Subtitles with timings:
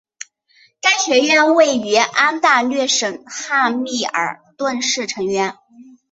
[0.81, 5.55] 该学院位于安大略省汉密尔顿市成员。